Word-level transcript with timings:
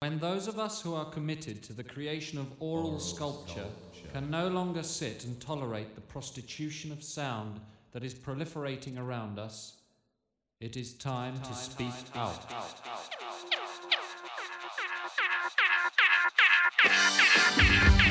When 0.00 0.20
those 0.20 0.46
of 0.46 0.60
us 0.60 0.80
who 0.80 0.94
are 0.94 1.06
committed 1.06 1.60
to 1.64 1.72
the 1.72 1.82
creation 1.82 2.38
of 2.38 2.46
oral, 2.60 2.86
oral 2.86 3.00
sculpture, 3.00 3.66
sculpture, 3.92 4.08
can 4.12 4.30
no 4.30 4.46
longer 4.46 4.84
sit 4.84 5.24
and 5.24 5.40
tolerate 5.40 5.96
the 5.96 6.00
prostitution 6.00 6.92
of 6.92 7.02
sound 7.02 7.60
that 7.90 8.04
is 8.04 8.14
proliferating 8.14 8.96
around 8.96 9.40
us, 9.40 9.78
it 10.60 10.76
is 10.76 10.92
time, 10.92 11.34
time 11.40 11.50
to 11.50 11.58
speak 11.58 12.12
time, 12.12 12.28
out. 12.28 12.46
out, 12.52 12.80
out, 12.86 13.10
out 18.00 18.07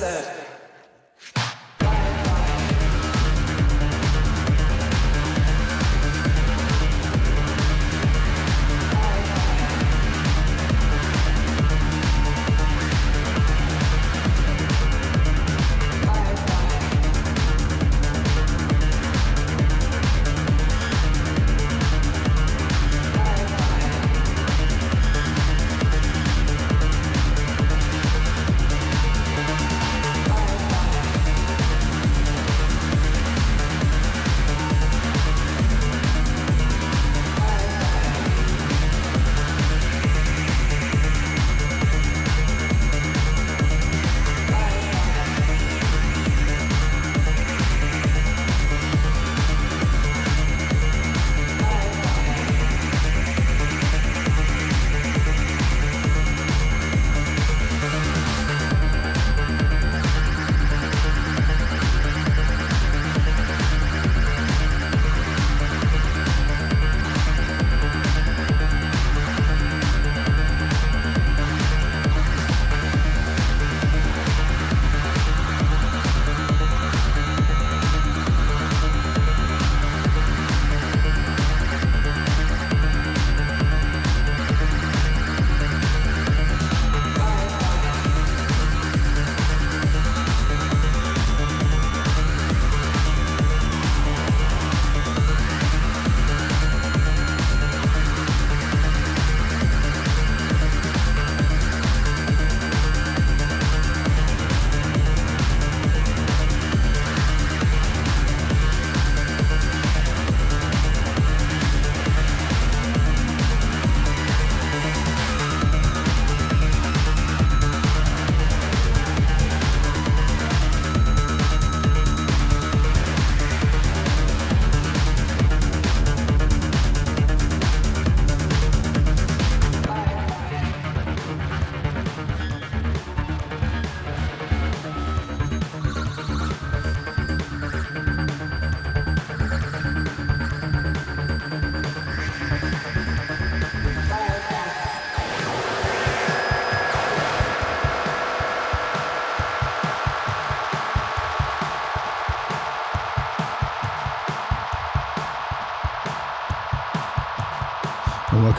teaser. 0.00 0.39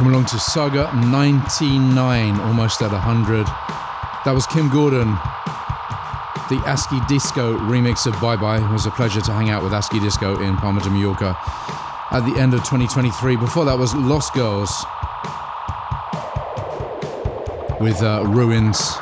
Welcome 0.01 0.15
along 0.15 0.29
to 0.29 0.39
Saga 0.39 0.91
99, 1.11 2.39
almost 2.39 2.81
at 2.81 2.91
100. 2.91 3.45
That 4.25 4.31
was 4.33 4.47
Kim 4.47 4.67
Gordon. 4.67 5.09
The 6.49 6.59
ASCII 6.65 6.97
Disko 7.01 7.59
remix 7.69 8.07
of 8.07 8.19
Bye 8.19 8.35
Bye. 8.35 8.57
It 8.57 8.71
was 8.71 8.87
a 8.87 8.89
pleasure 8.89 9.21
to 9.21 9.31
hang 9.31 9.51
out 9.51 9.61
with 9.61 9.73
ASCII 9.73 9.99
Disko 9.99 10.41
in 10.41 10.57
Palma 10.57 10.81
de 10.81 10.89
Mallorca 10.89 11.37
at 12.09 12.21
the 12.21 12.35
end 12.41 12.55
of 12.55 12.61
2023. 12.61 13.35
Before 13.35 13.63
that 13.63 13.77
was 13.77 13.93
Lost 13.93 14.33
Girls 14.33 14.71
with 17.79 18.01
uh, 18.01 18.25
Ruins. 18.25 18.97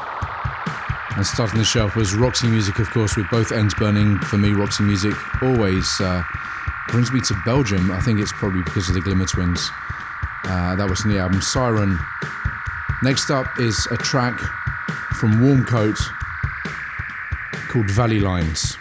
And 1.15 1.25
starting 1.25 1.59
the 1.59 1.63
show 1.63 1.85
off 1.85 1.95
was 1.95 2.13
Roxy 2.13 2.49
Music, 2.49 2.77
of 2.77 2.89
course, 2.89 3.15
with 3.15 3.29
both 3.31 3.53
ends 3.53 3.73
burning. 3.73 4.19
For 4.19 4.37
me, 4.37 4.51
Roxy 4.51 4.83
Music 4.83 5.13
always 5.41 6.01
uh, 6.01 6.23
brings 6.89 7.13
me 7.13 7.21
to 7.21 7.41
Belgium. 7.45 7.89
I 7.89 8.01
think 8.01 8.19
it's 8.19 8.33
probably 8.33 8.63
because 8.63 8.89
of 8.89 8.95
the 8.95 9.01
Glimmer 9.01 9.27
Twins. 9.27 9.71
Uh, 10.45 10.75
that 10.75 10.89
was 10.89 11.01
from 11.01 11.11
the 11.11 11.19
album 11.19 11.41
Siren. 11.41 11.99
Next 13.03 13.29
up 13.29 13.59
is 13.59 13.87
a 13.91 13.97
track 13.97 14.39
from 15.19 15.41
Warm 15.41 15.63
Coat 15.63 15.97
called 17.69 17.89
Valley 17.91 18.19
Lines. 18.19 18.78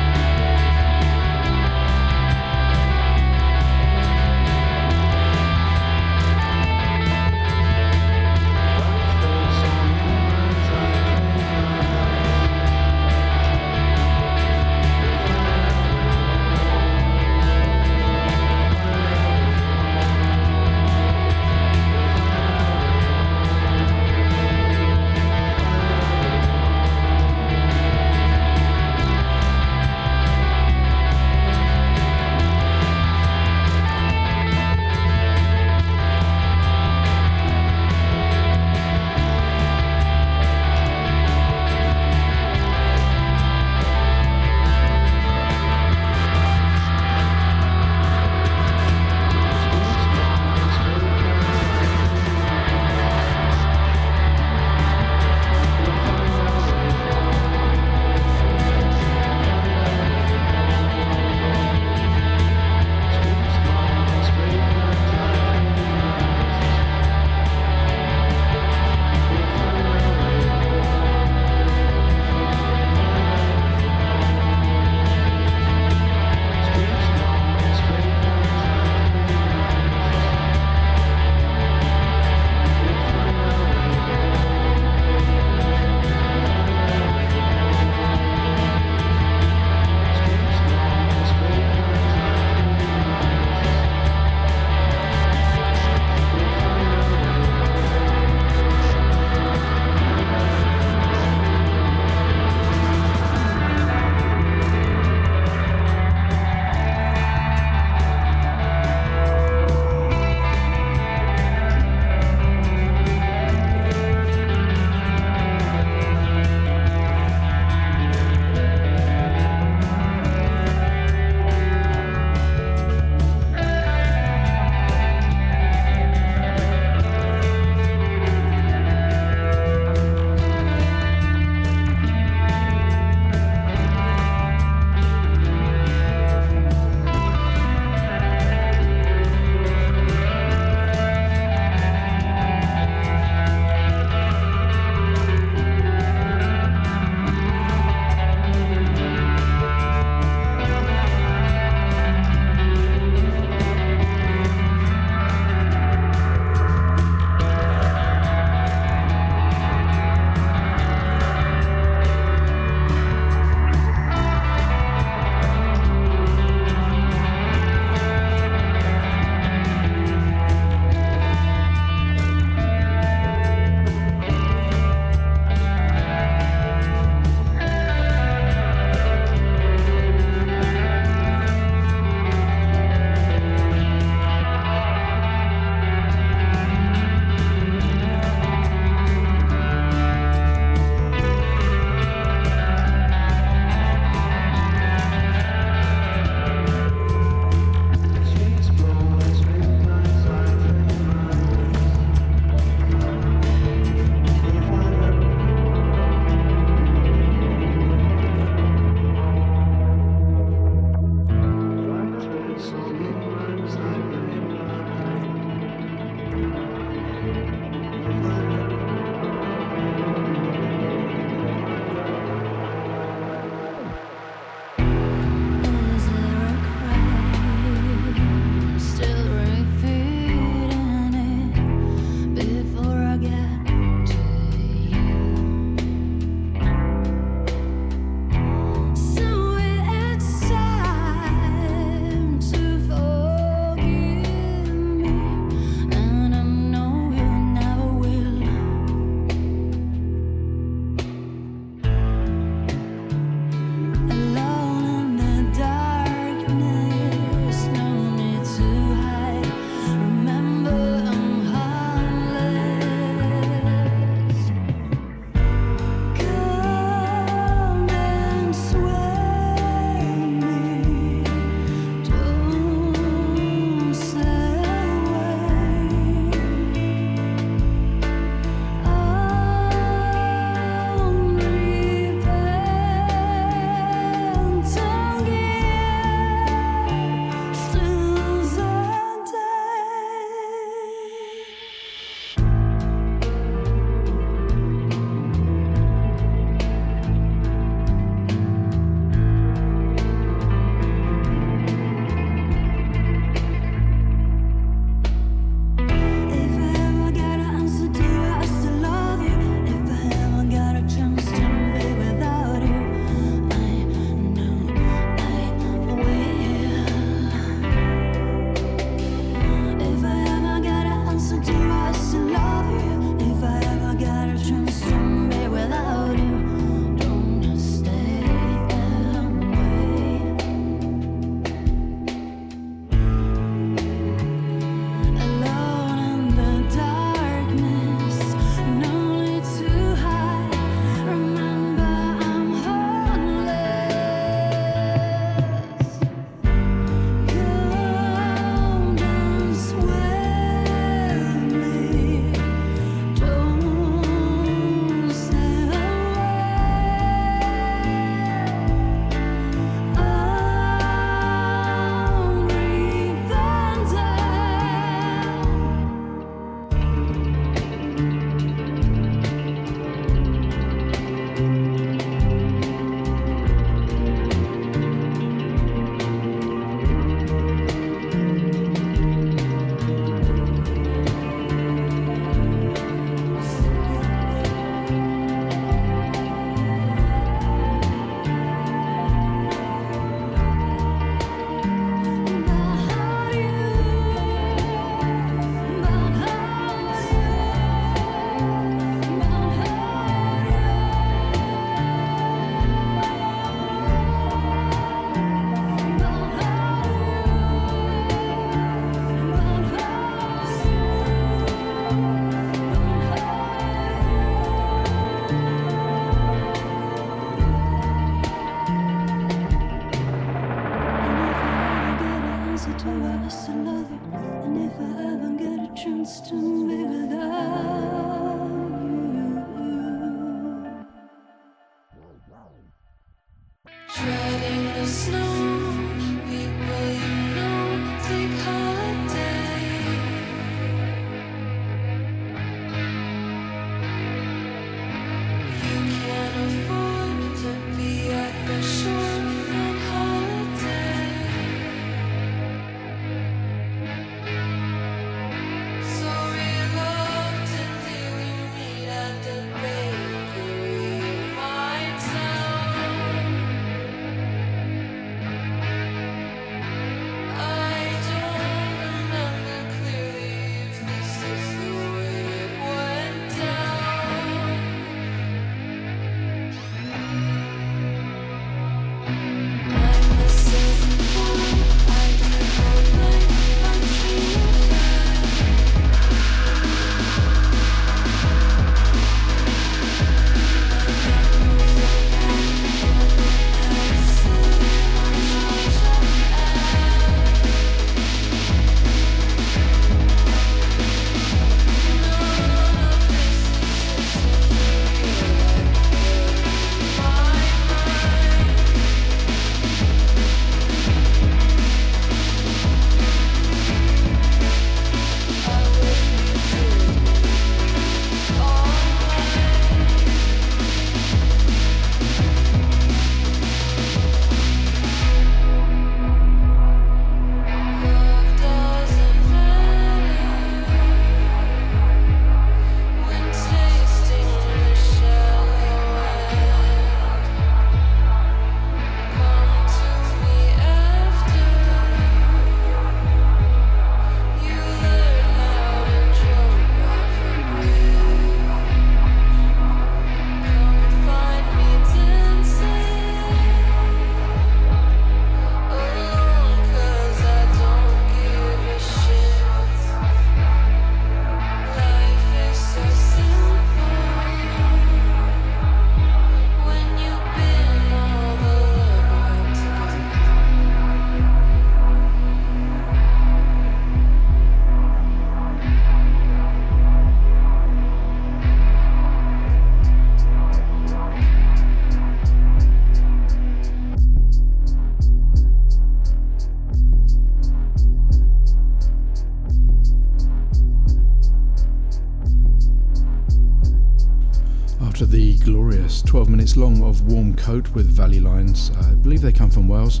Minutes 596.56 596.80
long 596.80 596.88
of 596.88 597.02
Warm 597.02 597.34
Coat 597.36 597.68
with 597.74 597.86
Valley 597.86 598.18
Lines. 598.18 598.70
I 598.80 598.94
believe 598.94 599.20
they 599.20 599.32
come 599.32 599.50
from 599.50 599.68
Wales. 599.68 600.00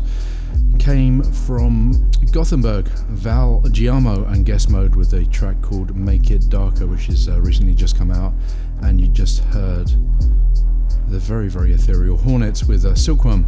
Came 0.78 1.22
from 1.22 2.10
Gothenburg, 2.32 2.88
Val 3.10 3.62
Giamo 3.66 4.26
and 4.32 4.44
Guest 4.44 4.70
Mode 4.70 4.96
with 4.96 5.12
a 5.12 5.24
track 5.26 5.60
called 5.62 5.94
Make 5.94 6.30
It 6.30 6.48
Darker, 6.48 6.86
which 6.86 7.06
has 7.06 7.28
uh, 7.28 7.40
recently 7.40 7.74
just 7.74 7.96
come 7.96 8.10
out. 8.10 8.32
And 8.82 9.00
you 9.00 9.06
just 9.06 9.44
heard 9.44 9.90
the 11.08 11.18
very, 11.18 11.48
very 11.48 11.72
ethereal 11.72 12.16
Hornets 12.16 12.64
with 12.64 12.84
uh, 12.84 12.94
Silkworm. 12.94 13.44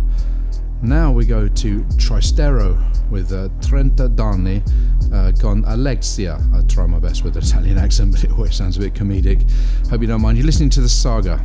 Now 0.82 1.10
we 1.10 1.24
go 1.24 1.48
to 1.48 1.84
Tristero 1.96 2.78
with 3.10 3.32
uh, 3.32 3.48
Trenta 3.66 4.08
Danni 4.08 4.62
uh, 5.12 5.32
con 5.40 5.64
Alexia. 5.66 6.38
I 6.54 6.60
try 6.62 6.86
my 6.86 6.98
best 6.98 7.24
with 7.24 7.34
the 7.34 7.40
Italian 7.40 7.78
accent, 7.78 8.12
but 8.12 8.24
it 8.24 8.30
always 8.32 8.54
sounds 8.54 8.76
a 8.76 8.80
bit 8.80 8.94
comedic. 8.94 9.50
Hope 9.88 10.02
you 10.02 10.06
don't 10.06 10.22
mind. 10.22 10.38
You're 10.38 10.46
listening 10.46 10.70
to 10.70 10.80
the 10.80 10.88
saga. 10.88 11.44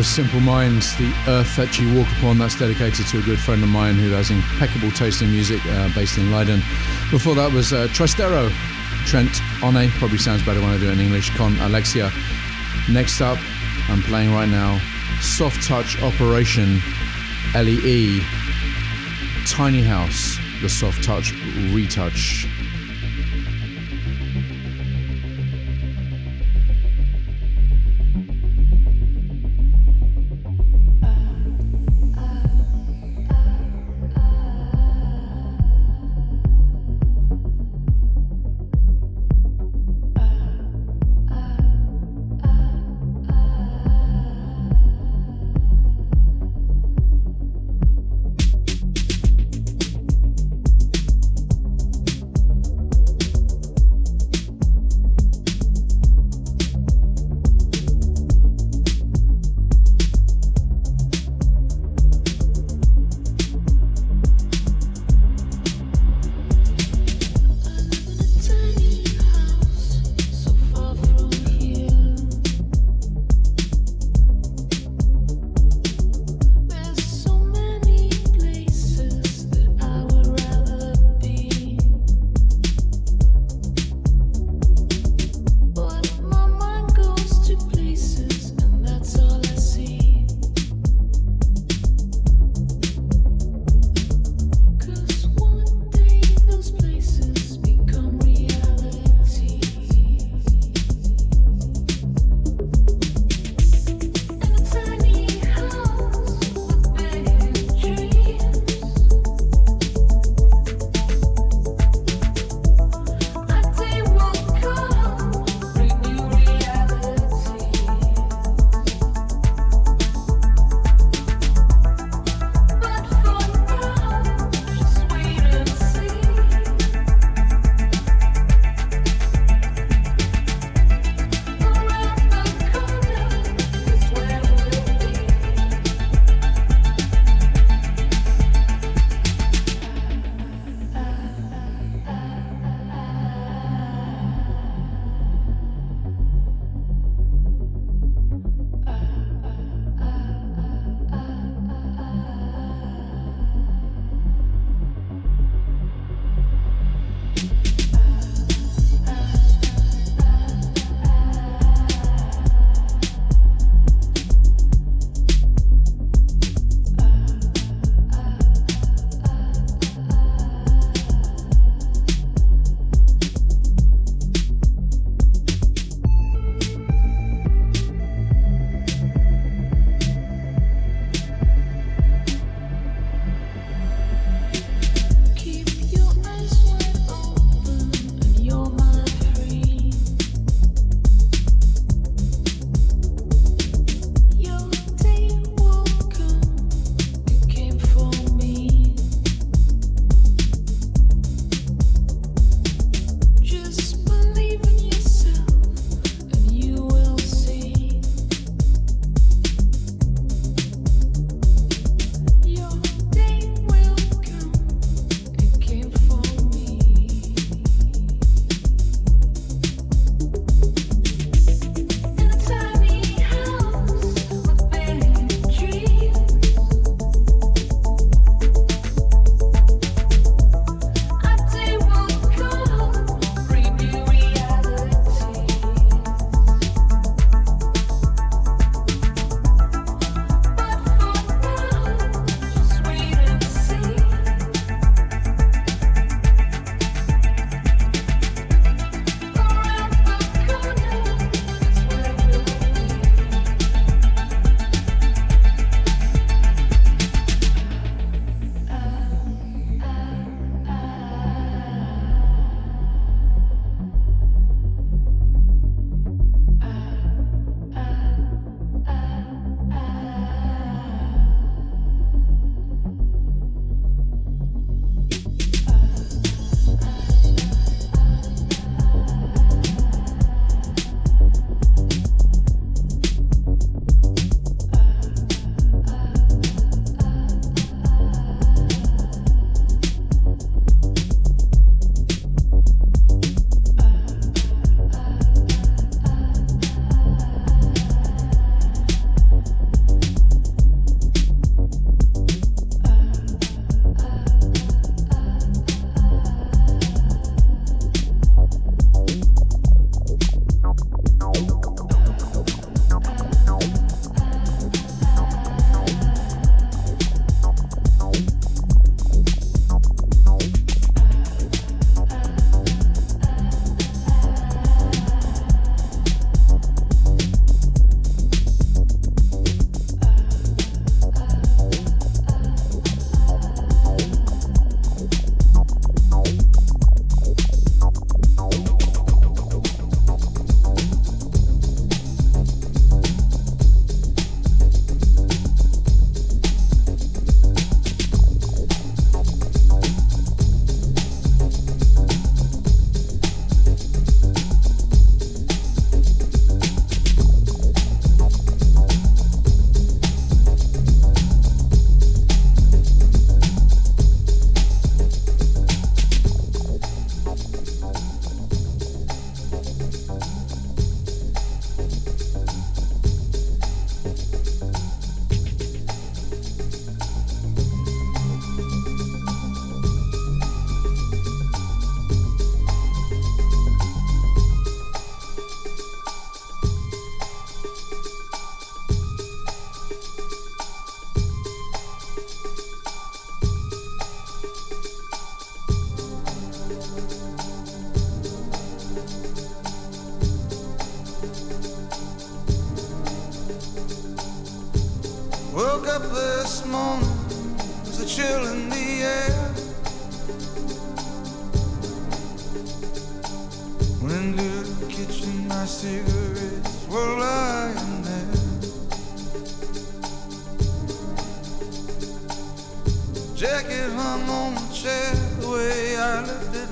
Was 0.00 0.08
Simple 0.08 0.40
Minds, 0.40 0.96
The 0.96 1.12
Earth 1.28 1.56
That 1.56 1.78
You 1.78 1.94
Walk 1.94 2.08
Upon. 2.16 2.38
That's 2.38 2.58
dedicated 2.58 3.06
to 3.08 3.18
a 3.18 3.22
good 3.22 3.38
friend 3.38 3.62
of 3.62 3.68
mine 3.68 3.96
who 3.96 4.08
has 4.12 4.30
impeccable 4.30 4.90
taste 4.92 5.20
in 5.20 5.30
music, 5.30 5.60
uh, 5.66 5.92
based 5.94 6.16
in 6.16 6.32
Leiden. 6.32 6.60
Before 7.10 7.34
that 7.34 7.52
was 7.52 7.74
uh, 7.74 7.86
Trastero, 7.88 8.50
Trent 9.04 9.28
One, 9.60 9.90
probably 9.98 10.16
sounds 10.16 10.42
better 10.42 10.58
when 10.58 10.70
I 10.70 10.78
do 10.78 10.88
it 10.88 10.92
in 10.94 11.00
English, 11.00 11.28
Con 11.36 11.54
Alexia. 11.58 12.10
Next 12.90 13.20
up, 13.20 13.36
I'm 13.90 14.00
playing 14.00 14.32
right 14.32 14.48
now 14.48 14.80
Soft 15.20 15.62
Touch 15.68 16.00
Operation 16.00 16.80
LEE, 17.54 18.22
Tiny 19.44 19.82
House, 19.82 20.38
the 20.62 20.70
Soft 20.70 21.04
Touch 21.04 21.34
Retouch. 21.74 22.46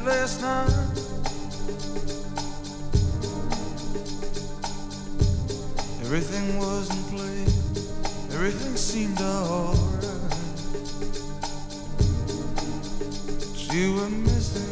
last 0.08 0.40
night, 0.40 0.68
Everything 6.00 6.58
was 6.58 6.88
in 6.88 7.02
play, 7.14 7.40
everything 8.34 8.74
seemed 8.76 9.20
alright. 9.20 9.98
But 13.38 13.74
you 13.74 13.96
were 13.96 14.08
missing. 14.08 14.67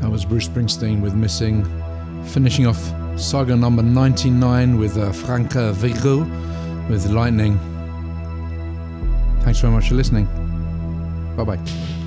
That 0.00 0.10
was 0.10 0.24
Bruce 0.24 0.48
Springsteen 0.48 1.00
with 1.00 1.14
Missing. 1.14 1.64
Finishing 2.26 2.66
off 2.66 2.80
saga 3.18 3.54
number 3.54 3.82
99 3.82 4.78
with 4.78 4.96
uh, 4.96 5.12
Franca 5.12 5.72
Vigo 5.74 6.20
with 6.88 7.06
Lightning. 7.10 7.58
Thanks 9.42 9.60
very 9.60 9.72
much 9.72 9.88
for 9.88 9.94
listening. 9.94 10.26
Bye 11.36 11.44
bye. 11.44 11.99